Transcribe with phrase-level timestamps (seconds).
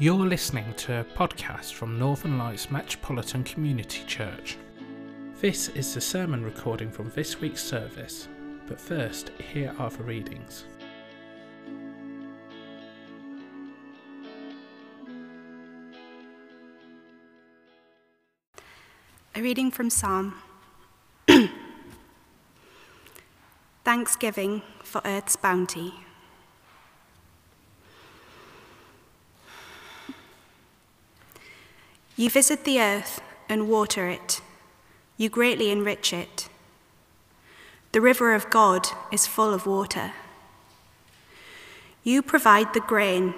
[0.00, 4.56] You're listening to a podcast from Northern Lights Metropolitan Community Church.
[5.42, 8.26] This is the sermon recording from this week's service,
[8.66, 10.64] but first, here are the readings.
[19.34, 20.34] A reading from Psalm.
[23.84, 25.92] Thanksgiving for earth's bounty.
[32.20, 34.42] You visit the earth and water it,
[35.16, 36.50] you greatly enrich it.
[37.92, 40.12] The river of God is full of water.
[42.04, 43.32] You provide the grain,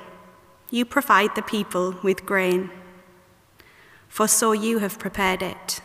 [0.68, 2.70] you provide the people with grain,
[4.08, 5.80] for so you have prepared it.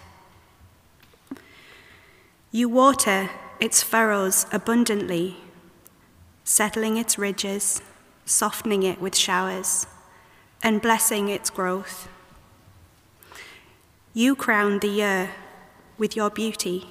[2.51, 5.37] You water its furrows abundantly,
[6.43, 7.79] settling its ridges,
[8.25, 9.85] softening it with showers,
[10.63, 12.09] and blessing its growth.
[14.17, 15.29] You crown the year
[15.99, 16.87] with your beauty.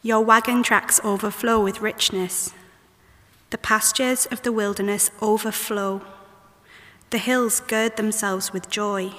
[0.00, 2.54] Your wagon tracks overflow with richness.
[3.50, 6.00] The pastures of the wilderness overflow.
[7.10, 9.12] The hills gird themselves with joy.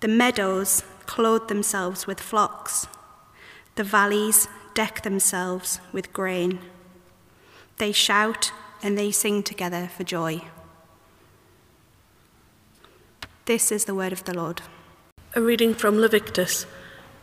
[0.00, 2.86] The meadows clothe themselves with flocks.
[3.74, 6.60] The valleys deck themselves with grain.
[7.76, 10.40] They shout and they sing together for joy.
[13.44, 14.62] This is the word of the Lord.
[15.32, 16.66] A reading from Leviticus,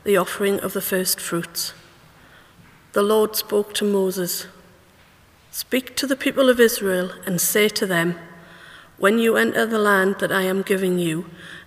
[0.05, 1.73] the offering of the first fruits.
[2.93, 4.47] The Lord spoke to Moses
[5.51, 8.17] Speak to the people of Israel and say to them,
[8.97, 11.25] When you enter the land that I am giving you,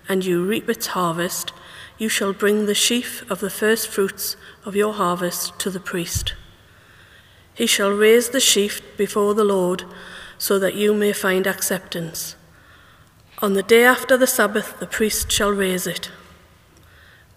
[0.09, 1.53] and you reap its harvest,
[1.99, 6.33] you shall bring the sheaf of the first fruits of your harvest to the priest.
[7.53, 9.83] He shall raise the sheaf before the Lord,
[10.39, 12.35] so that you may find acceptance.
[13.43, 16.09] On the day after the Sabbath, the priest shall raise it.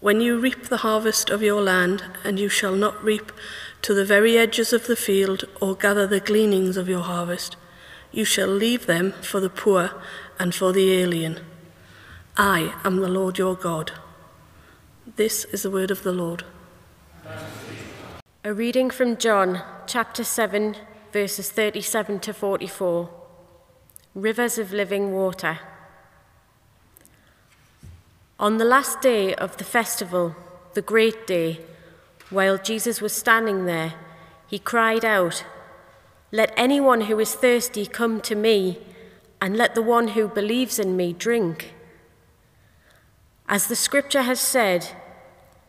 [0.04, 3.32] When you reap the harvest of your land, and you shall not reap
[3.80, 7.56] to the very edges of the field or gather the gleanings of your harvest,
[8.12, 9.92] you shall leave them for the poor
[10.38, 11.40] and for the alien.
[12.36, 13.92] I am the Lord your God.
[15.16, 16.44] This is the word of the Lord.
[18.44, 20.76] A reading from John chapter 7,
[21.14, 23.08] verses 37 to 44.
[24.14, 25.60] Rivers of living water.
[28.38, 30.34] On the last day of the festival,
[30.74, 31.60] the great day,
[32.30, 33.94] while Jesus was standing there,
[34.48, 35.44] he cried out,
[36.32, 38.78] Let anyone who is thirsty come to me,
[39.40, 41.74] and let the one who believes in me drink.
[43.48, 44.88] As the scripture has said,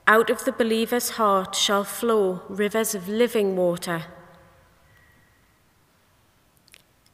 [0.07, 4.05] out of the believer's heart shall flow rivers of living water.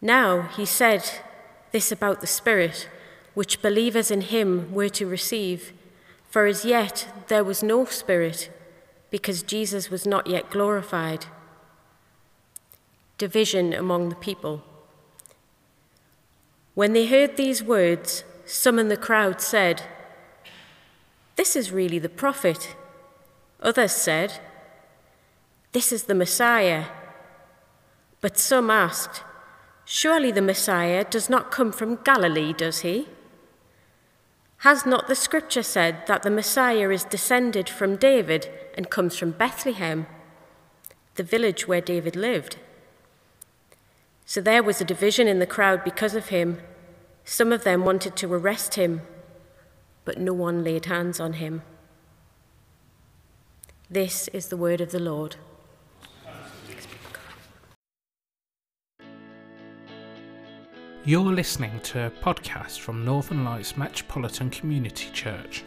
[0.01, 1.09] Now he said
[1.71, 2.89] this about the Spirit
[3.33, 5.73] which believers in him were to receive,
[6.29, 8.49] for as yet there was no Spirit,
[9.09, 11.25] because Jesus was not yet glorified.
[13.17, 14.63] Division among the people.
[16.73, 19.83] When they heard these words, some in the crowd said,
[21.35, 22.75] This is really the prophet.
[23.61, 24.39] Others said,
[25.73, 26.85] This is the Messiah.
[28.21, 29.23] But some asked,
[29.85, 33.07] Surely the Messiah does not come from Galilee, does he?
[34.61, 39.31] Has not the scripture said that the Messiah is descended from David and comes from
[39.31, 40.05] Bethlehem,
[41.15, 42.57] the village where David lived?
[44.23, 46.59] So there was a division in the crowd because of him.
[47.25, 49.01] Some of them wanted to arrest him,
[50.05, 51.63] but no one laid hands on him.
[53.89, 55.37] This is the word of the Lord.
[61.03, 65.63] You're listening to a podcast from Northern Lights Metropolitan Community Church.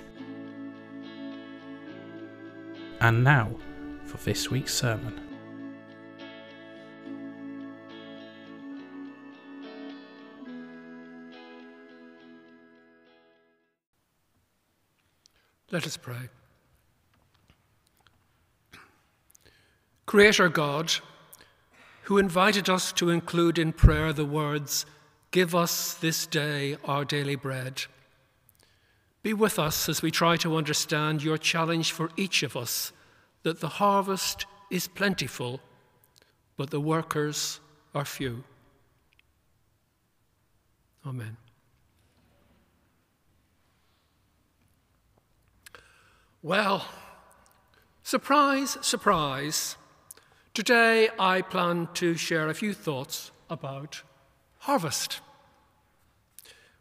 [3.01, 3.51] And now
[4.05, 5.21] for this week's sermon.
[15.73, 16.29] Let us pray.
[20.07, 20.93] Creator God,
[22.03, 24.87] who invited us to include in prayer the words,
[25.35, 27.87] Give us this day our daily bread.
[29.25, 32.93] Be with us as we try to understand your challenge for each of us
[33.43, 35.59] that the harvest is plentiful,
[36.57, 37.59] but the workers
[37.97, 38.45] are few.
[41.05, 41.37] Amen.
[46.45, 46.87] Well,
[48.05, 49.75] surprise, surprise.
[50.55, 54.05] Today I plan to share a few thoughts about
[54.65, 55.21] harvest.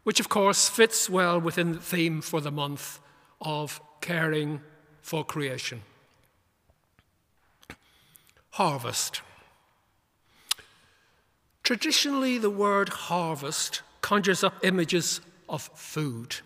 [0.04, 2.98] which of course fits well within the theme for the month
[3.40, 4.60] of caring
[5.00, 5.80] for creation.
[8.50, 9.22] Harvest.
[11.62, 16.36] Traditionally, the word harvest conjures up images of food.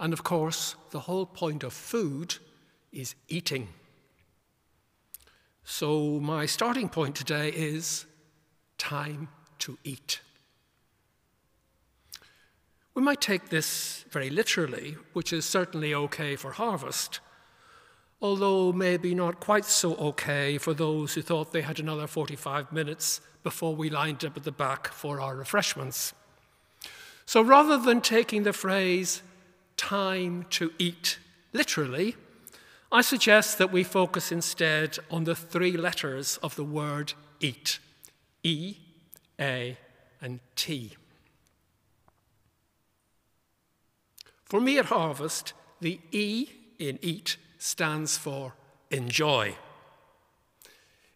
[0.00, 2.36] And of course, the whole point of food
[2.92, 3.68] is eating.
[5.64, 8.06] So, my starting point today is
[8.78, 9.28] time
[9.60, 10.20] to eat.
[12.94, 17.20] We might take this very literally, which is certainly okay for harvest,
[18.20, 23.20] although maybe not quite so okay for those who thought they had another 45 minutes
[23.42, 26.12] before we lined up at the back for our refreshments.
[27.24, 29.22] So rather than taking the phrase
[29.76, 31.18] time to eat
[31.52, 32.16] literally,
[32.92, 37.78] I suggest that we focus instead on the three letters of the word eat
[38.42, 38.76] E,
[39.40, 39.76] A,
[40.20, 40.96] and T.
[44.44, 46.48] For me at Harvest, the E
[46.78, 48.54] in eat stands for
[48.90, 49.54] enjoy.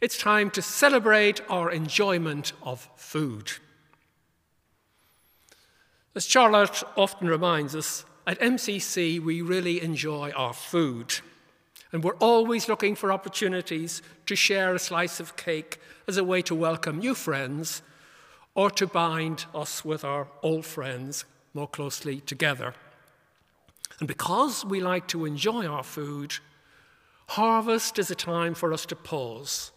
[0.00, 3.52] It's time to celebrate our enjoyment of food.
[6.14, 11.14] As Charlotte often reminds us, at MCC we really enjoy our food.
[11.90, 16.42] And we're always looking for opportunities to share a slice of cake as a way
[16.42, 17.82] to welcome new friends
[18.54, 22.74] or to bind us with our old friends more closely together.
[23.98, 26.34] And because we like to enjoy our food,
[27.28, 29.72] harvest is a time for us to pause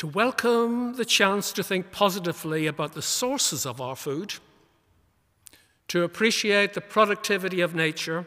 [0.00, 4.32] to welcome the chance to think positively about the sources of our food,
[5.88, 8.24] to appreciate the productivity of nature,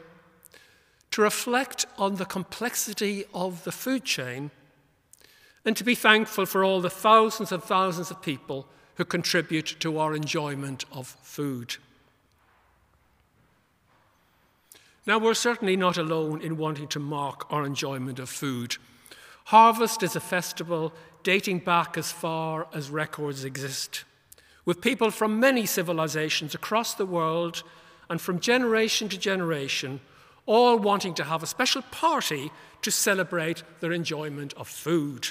[1.09, 4.51] to reflect on the complexity of the food chain,
[5.65, 9.98] and to be thankful for all the thousands and thousands of people who contribute to
[9.98, 11.75] our enjoyment of food.
[15.06, 18.78] Now, we're certainly not alone in wanting to mark our enjoyment of food.
[19.45, 20.94] Harvest is a festival
[21.24, 24.06] dating back as far as records exist,
[24.66, 27.63] with people from many civilizations across the world
[28.10, 30.00] and from generation to generation
[30.46, 32.51] all wanting to have a special party
[32.81, 35.28] to celebrate their enjoyment of food.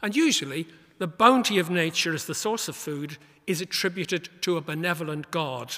[0.00, 0.66] And usually,
[0.98, 3.16] the bounty of nature as the source of food
[3.46, 5.76] is attributed to a benevolent God.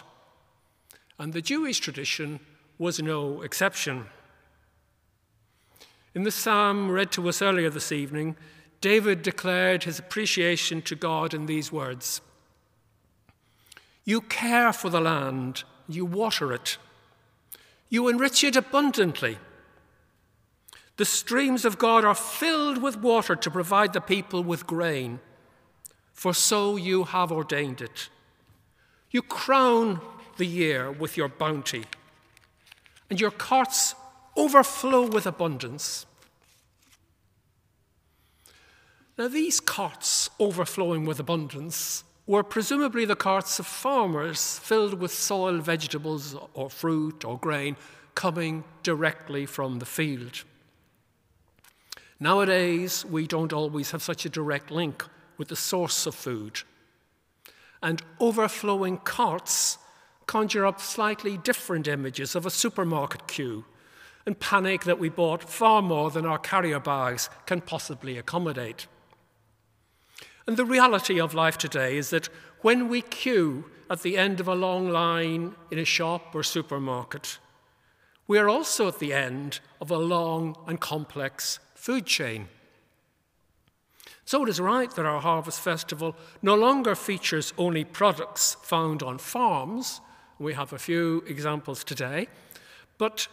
[1.19, 2.41] And the Jewish tradition
[2.79, 4.07] was no exception.
[6.15, 8.37] In the psalm read to us earlier this evening,
[8.81, 12.23] David declared his appreciation to God in these words
[14.05, 16.79] You care for the land, you water it,
[17.91, 19.39] you enrich it abundantly.
[21.01, 25.21] The streams of God are filled with water to provide the people with grain,
[26.13, 28.11] for so you have ordained it.
[29.11, 30.03] You crown
[30.37, 31.87] the year with your bounty,
[33.09, 33.95] and your carts
[34.37, 36.05] overflow with abundance.
[39.17, 45.61] Now, these carts overflowing with abundance were presumably the carts of farmers filled with soil,
[45.61, 47.79] vegetables, or fruit or grain
[48.15, 50.45] coming directly from the field.
[52.23, 55.05] Nowadays, we don't always have such a direct link
[55.39, 56.61] with the source of food.
[57.83, 59.79] And overflowing carts
[60.27, 63.65] conjure up slightly different images of a supermarket queue
[64.27, 68.87] and panic that we bought far more than our carrier bags can possibly accommodate.
[70.47, 72.29] And the reality of life today is that
[72.61, 77.39] when we queue at the end of a long line in a shop or supermarket,
[78.29, 82.47] we are also at the end of a long and complex food chain.
[84.27, 89.17] So it is right that our Harvest Festival no longer features only products found on
[89.17, 90.03] farms,
[90.39, 92.29] we have a few examples today,
[92.99, 93.29] but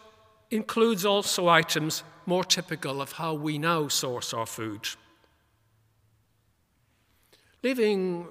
[0.50, 4.88] includes also items more typical of how we now source our food.
[7.64, 8.28] Leaving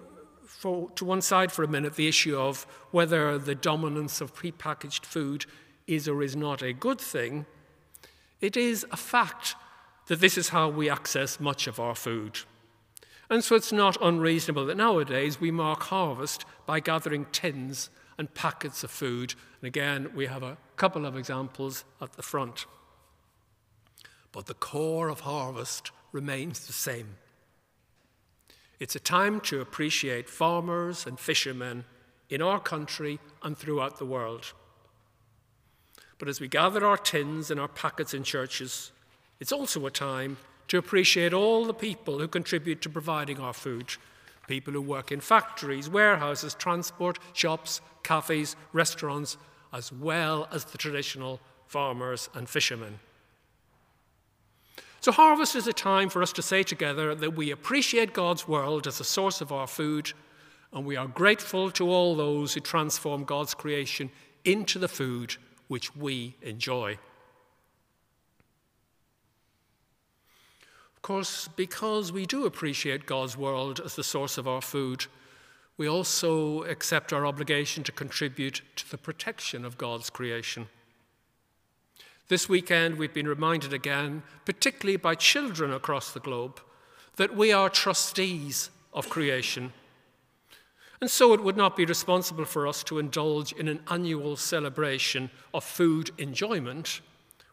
[0.47, 5.05] for, to one side for a minute the issue of whether the dominance of prepackaged
[5.05, 5.45] food
[5.87, 7.45] is or is not a good thing,
[8.41, 9.57] it is a fact
[10.07, 12.39] that this is how we access much of our food.
[13.29, 18.85] And so it's not unreasonable that nowadays we mark harvest by gathering tins and packets
[18.85, 19.35] of food.
[19.61, 22.67] And again, we have a couple of examples at the front.
[24.31, 27.17] But the core of harvest remains the same.
[28.79, 31.85] It's a time to appreciate farmers and fishermen
[32.29, 34.53] in our country and throughout the world.
[36.19, 38.93] But as we gather our tins and our packets in churches,
[39.41, 40.37] it's also a time
[40.69, 43.97] to appreciate all the people who contribute to providing our food
[44.47, 49.37] people who work in factories, warehouses, transport, shops, cafes, restaurants,
[49.73, 52.99] as well as the traditional farmers and fishermen.
[55.01, 58.87] So, harvest is a time for us to say together that we appreciate God's world
[58.87, 60.13] as a source of our food,
[60.73, 64.11] and we are grateful to all those who transform God's creation
[64.45, 65.37] into the food
[65.69, 66.99] which we enjoy.
[71.07, 75.07] Course, because we do appreciate God's world as the source of our food,
[75.77, 80.67] we also accept our obligation to contribute to the protection of God's creation.
[82.27, 86.61] This weekend, we've been reminded again, particularly by children across the globe,
[87.15, 89.73] that we are trustees of creation.
[91.01, 95.31] And so it would not be responsible for us to indulge in an annual celebration
[95.55, 97.01] of food enjoyment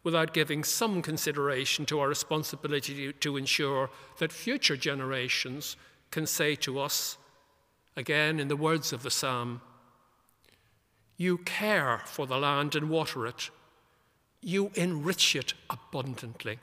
[0.03, 5.77] without giving some consideration to our responsibility to ensure that future generations
[6.11, 7.17] can say to us,
[7.95, 9.61] again in the words of the psalm,
[11.17, 13.49] You care for the land and water it
[14.43, 16.59] you enrich it abundantly.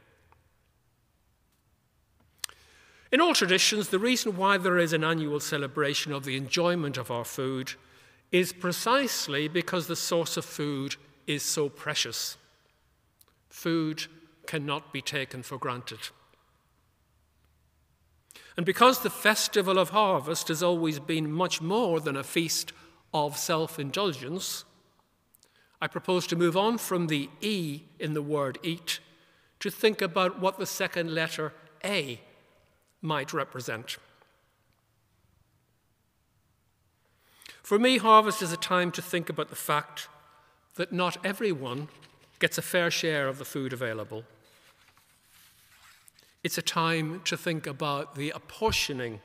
[3.11, 7.11] In all traditions, the reason why there is an annual celebration of the enjoyment of
[7.11, 7.73] our food
[8.31, 10.95] is precisely because the source of food
[11.27, 12.37] is so precious.
[13.51, 14.07] Food
[14.47, 16.09] cannot be taken for granted.
[18.57, 22.73] And because the festival of harvest has always been much more than a feast
[23.13, 24.65] of self indulgence,
[25.81, 29.01] I propose to move on from the E in the word eat
[29.61, 31.53] to think about what the second letter
[31.85, 32.21] A
[33.03, 33.97] might represent.
[37.63, 40.09] For me, harvest is a time to think about the fact
[40.75, 41.89] that not everyone
[42.41, 44.25] gets a fair share of the food available.
[46.43, 49.21] It's a time to think about the apportioning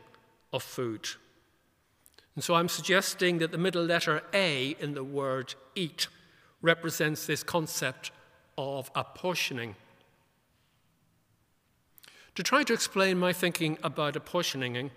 [0.51, 1.07] of food.
[2.35, 6.07] And so I'm suggesting that the middle letter A in the word eat
[6.61, 8.11] represents this concept
[8.57, 9.75] of apportioning.
[12.35, 14.91] To try to explain my thinking about apportioning,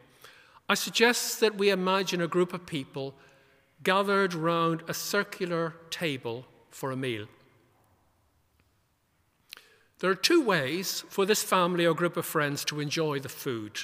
[0.68, 3.14] I suggest that we imagine a group of people
[3.84, 7.26] gathered round a circular table for a meal.
[10.00, 13.80] There are two ways for this family or group of friends to enjoy the food,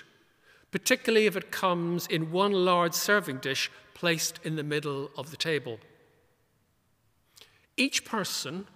[0.70, 5.36] particularly if it comes in one large serving dish placed in the middle of the
[5.36, 5.78] table.
[7.76, 8.66] Each person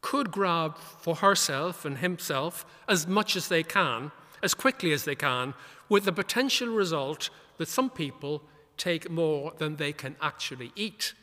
[0.00, 4.10] could grab for herself and himself as much as they can,
[4.42, 5.54] as quickly as they can,
[5.88, 8.42] with the potential result that some people
[8.76, 11.14] take more than they can actually eat,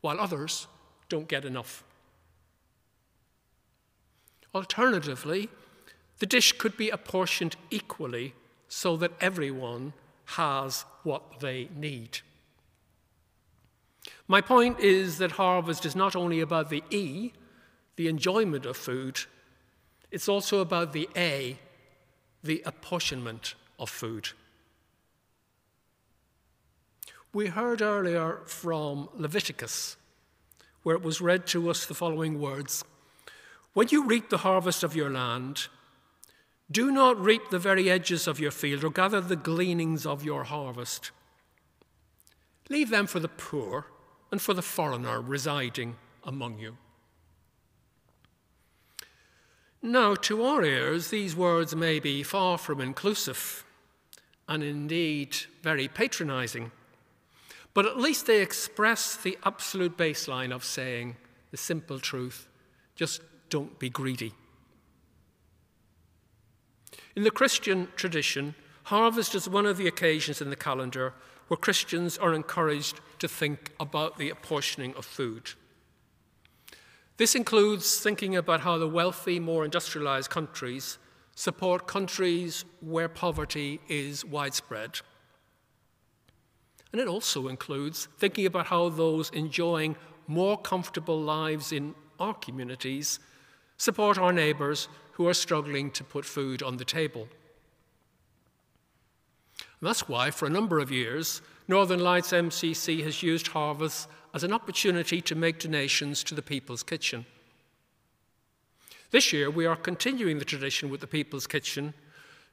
[0.00, 0.66] while others
[1.08, 1.84] don't get enough.
[4.58, 5.48] Alternatively,
[6.18, 8.34] the dish could be apportioned equally
[8.68, 9.92] so that everyone
[10.40, 12.18] has what they need.
[14.26, 17.30] My point is that harvest is not only about the E,
[17.94, 19.20] the enjoyment of food,
[20.10, 21.56] it's also about the A,
[22.42, 24.30] the apportionment of food.
[27.32, 29.96] We heard earlier from Leviticus,
[30.82, 32.82] where it was read to us the following words
[33.74, 35.68] When you reap the harvest of your land,
[36.70, 40.44] do not reap the very edges of your field or gather the gleanings of your
[40.44, 41.10] harvest.
[42.68, 43.86] Leave them for the poor
[44.30, 46.76] and for the foreigner residing among you.
[49.80, 53.64] Now, to our ears, these words may be far from inclusive
[54.48, 56.72] and indeed very patronizing,
[57.74, 61.16] but at least they express the absolute baseline of saying
[61.50, 62.48] the simple truth
[62.96, 64.34] just don't be greedy.
[67.16, 71.14] In the Christian tradition, harvest is one of the occasions in the calendar
[71.48, 75.50] where Christians are encouraged to think about the apportioning of food.
[77.16, 80.98] This includes thinking about how the wealthy, more industrialized countries
[81.34, 85.00] support countries where poverty is widespread.
[86.90, 89.94] And it also includes thinking about how those enjoying
[90.26, 93.20] more comfortable lives in our communities
[93.78, 97.28] support our neighbours who are struggling to put food on the table.
[99.80, 104.44] And that's why, for a number of years, Northern Lights MCC has used Harvest as
[104.44, 107.24] an opportunity to make donations to the People's Kitchen.
[109.10, 111.94] This year, we are continuing the tradition with the People's Kitchen,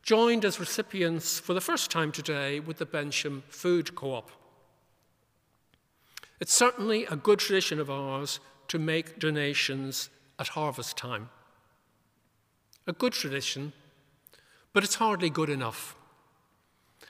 [0.04, 4.32] joined as recipients for the first time today with the Bensham Food Co op.
[6.40, 11.30] It's certainly a good tradition of ours to make donations at harvest time.
[12.88, 13.74] A good tradition,
[14.74, 15.96] but it's hardly good enough.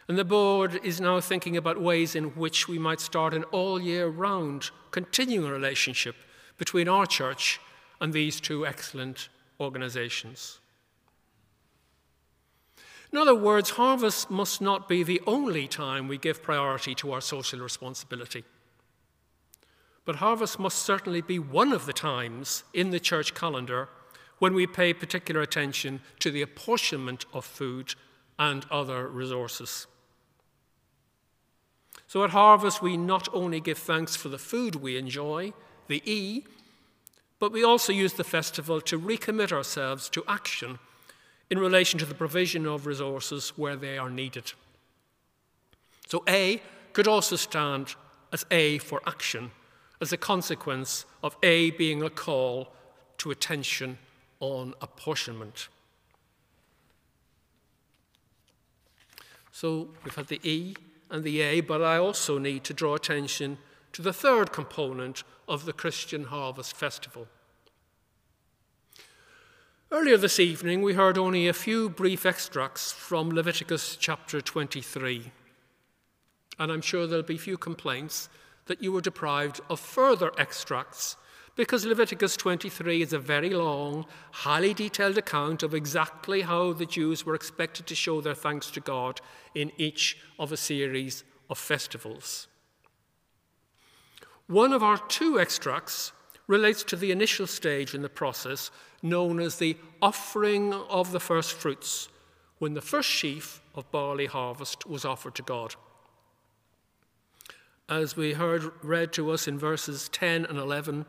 [0.08, 3.82] And the board is now thinking about ways in which we might start an all
[3.82, 6.16] year round continuing relationship
[6.58, 7.60] between our church
[8.00, 9.30] and these two excellent
[9.60, 10.60] organizations.
[13.12, 17.22] In other words, harvest must not be the only time we give priority to our
[17.22, 18.44] social responsibility.
[20.06, 23.90] But harvest must certainly be one of the times in the church calendar
[24.40, 27.96] when we pay particular attention to the apportionment of food
[28.38, 29.88] and other resources.
[32.08, 35.54] So at harvest, we not only give thanks for the food we enjoy,
[35.88, 36.44] the E,
[37.40, 40.80] but we also use the festival to recommit ourselves to action
[41.50, 44.54] in relation to the provision of resources where they are needed.
[46.08, 46.62] So A
[46.94, 47.96] could also stand
[48.32, 49.52] as A for action,
[50.02, 52.74] as a consequence of A being a call
[53.18, 53.98] to attention
[54.40, 55.70] on apportionment.
[59.52, 60.76] So we've had the E
[61.10, 63.58] and the A, but I also need to draw attention
[63.94, 67.28] to the third component of the Christian Harvest Festival.
[69.92, 75.32] Earlier this evening, we heard only a few brief extracts from Leviticus chapter 23.
[76.60, 78.28] And I'm sure there'll be few complaints
[78.68, 81.18] that you were deprived of further extracts
[81.56, 87.26] because Leviticus 23 is a very long, highly detailed account of exactly how the Jews
[87.26, 89.22] were expected to show their thanks to God
[89.54, 92.48] in each of a series of festivals.
[94.48, 96.12] One of our two extracts
[96.48, 98.70] relates to the initial stage in the process
[99.02, 102.10] known as the offering of the first fruits,
[102.60, 105.76] when the first sheaf of barley harvest was offered to God.
[107.88, 111.06] As we heard read to us in verses 10 and 11,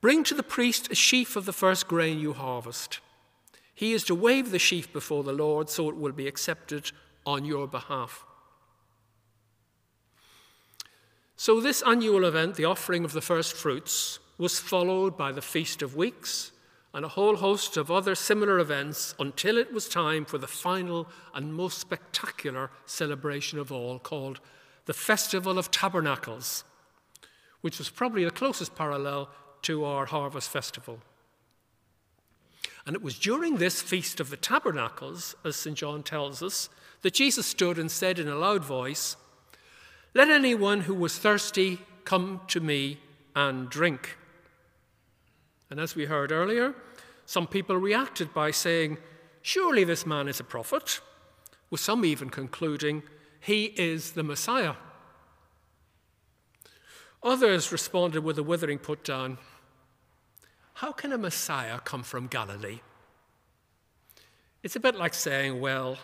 [0.00, 3.00] Bring to the priest a sheaf of the first grain you harvest.
[3.74, 6.90] He is to wave the sheaf before the Lord so it will be accepted
[7.24, 8.24] on your behalf.
[11.36, 15.82] So, this annual event, the offering of the first fruits, was followed by the Feast
[15.82, 16.52] of Weeks
[16.94, 21.06] and a whole host of other similar events until it was time for the final
[21.34, 24.40] and most spectacular celebration of all, called
[24.86, 26.64] the Festival of Tabernacles,
[27.60, 29.28] which was probably the closest parallel
[29.62, 31.00] to our harvest festival.
[32.86, 35.76] And it was during this Feast of the Tabernacles, as St.
[35.76, 36.68] John tells us,
[37.02, 39.16] that Jesus stood and said in a loud voice,
[40.14, 42.98] Let anyone who was thirsty come to me
[43.34, 44.16] and drink.
[45.68, 46.74] And as we heard earlier,
[47.26, 48.98] some people reacted by saying,
[49.42, 51.00] Surely this man is a prophet,
[51.70, 53.02] with some even concluding,
[53.46, 54.74] He is the Messiah.
[57.22, 59.38] Others responded with a withering put down
[60.74, 62.80] how can a Messiah come from Galilee?
[64.64, 65.96] It's a bit like saying, well,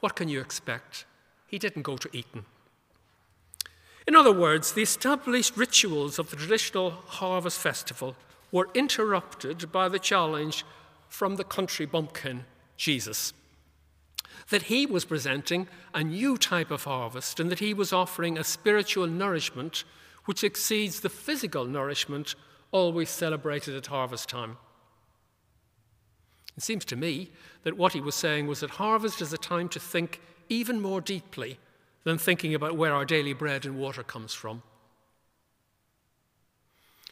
[0.00, 1.04] what can you expect?
[1.46, 2.46] He didn't go to Eton.
[4.08, 8.16] In other words, the established rituals of the traditional harvest festival
[8.50, 10.64] were interrupted by the challenge
[11.10, 12.46] from the country bumpkin,
[12.78, 13.34] Jesus.
[14.52, 18.44] That he was presenting a new type of harvest and that he was offering a
[18.44, 19.84] spiritual nourishment
[20.26, 22.34] which exceeds the physical nourishment
[22.70, 24.58] always celebrated at harvest time.
[26.54, 27.30] It seems to me
[27.62, 31.00] that what he was saying was that harvest is a time to think even more
[31.00, 31.58] deeply
[32.04, 34.62] than thinking about where our daily bread and water comes from.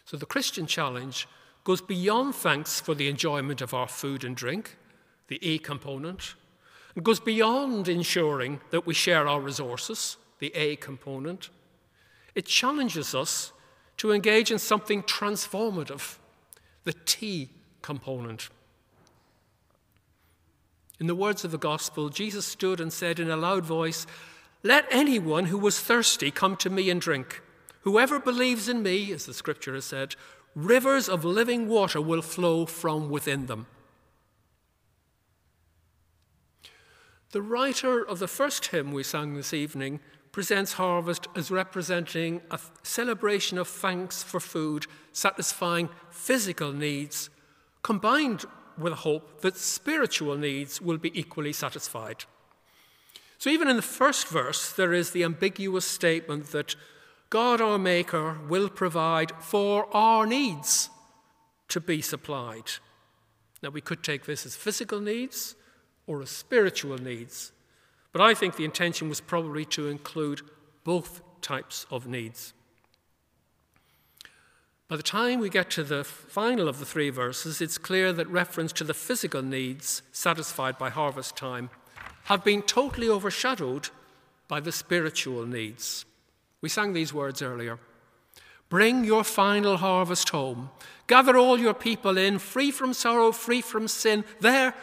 [0.04, 1.26] So the Christian challenge
[1.64, 4.76] goes beyond thanks for the enjoyment of our food and drink,
[5.28, 6.34] the E component,
[6.94, 11.50] and goes beyond ensuring that we share our resources, the A component.
[12.34, 13.52] It challenges us
[13.98, 16.18] to engage in something transformative,
[16.84, 17.50] the T
[17.82, 18.48] component.
[20.98, 24.06] In the words of the gospel, Jesus stood and said in a loud voice,
[24.62, 27.42] Let anyone who was thirsty come to me and drink.
[27.82, 30.16] Whoever believes in me, as the scripture has said,
[30.54, 33.66] rivers of living water will flow from within them.
[37.32, 40.00] The writer of the first hymn we sang this evening
[40.32, 47.30] presents harvest as representing a celebration of thanks for food, satisfying physical needs,
[47.82, 52.24] combined with a hope that spiritual needs will be equally satisfied.
[53.38, 56.74] So, even in the first verse, there is the ambiguous statement that
[57.30, 60.90] God our Maker will provide for our needs
[61.68, 62.72] to be supplied.
[63.62, 65.54] Now, we could take this as physical needs
[66.10, 67.52] or as spiritual needs.
[68.10, 70.40] But I think the intention was probably to include
[70.82, 72.52] both types of needs.
[74.88, 78.26] By the time we get to the final of the three verses, it's clear that
[78.26, 81.70] reference to the physical needs satisfied by harvest time
[82.24, 83.90] have been totally overshadowed
[84.48, 86.04] by the spiritual needs.
[86.60, 87.78] We sang these words earlier.
[88.68, 90.70] Bring your final harvest home.
[91.06, 94.74] Gather all your people in, free from sorrow, free from sin, there,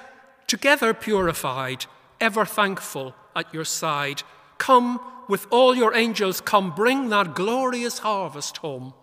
[0.47, 1.85] together purified,
[2.19, 4.23] ever thankful at your side.
[4.57, 8.93] Come with all your angels, come bring that glorious harvest home.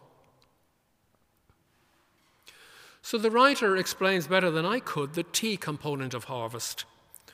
[3.02, 6.86] So the writer explains better than I could the T component of harvest.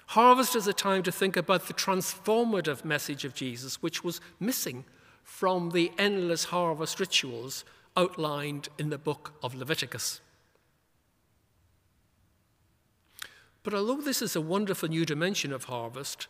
[0.09, 4.85] Harvest is a time to think about the transformative message of Jesus, which was missing
[5.23, 7.65] from the endless harvest rituals
[7.97, 10.21] outlined in the book of Leviticus.
[13.71, 16.27] But although this is a wonderful new dimension of harvest,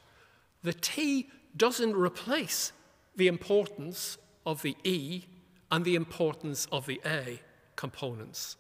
[0.62, 2.72] the T doesn't replace
[3.16, 5.24] the importance of the E
[5.72, 7.40] and the importance of the A
[7.76, 8.58] components.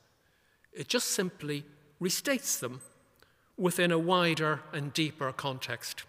[0.72, 1.66] It just simply
[2.00, 2.80] restates them
[3.58, 6.04] within a wider and deeper context.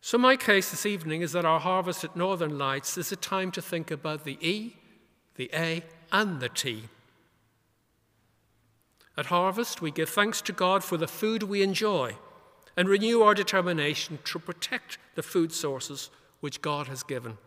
[0.00, 3.52] So, my case this evening is that our harvest at Northern Lights is a time
[3.52, 4.74] to think about the E,
[5.36, 6.88] the A, and the T.
[9.18, 12.16] At harvest, we give thanks to God for the food we enjoy
[12.76, 17.38] and renew our determination to protect the food sources which God has given.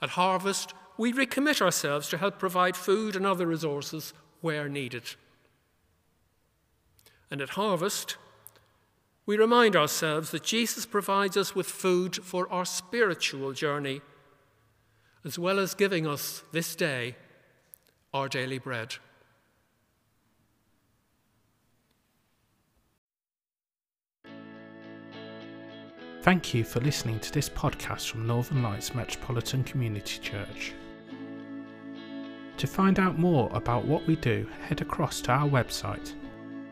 [0.00, 5.14] At harvest, we recommit ourselves to help provide food and other resources where needed.
[7.30, 8.16] And at harvest,
[9.26, 14.00] we remind ourselves that Jesus provides us with food for our spiritual journey,
[15.24, 17.16] as well as giving us this day
[18.12, 18.96] our daily bread.
[26.22, 30.72] Thank you for listening to this podcast from Northern Lights Metropolitan Community Church.
[32.58, 36.12] To find out more about what we do, head across to our website